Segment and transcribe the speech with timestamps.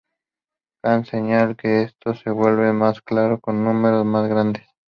[0.81, 4.67] Kant señala que esto se vuelve más claro con números más grandes.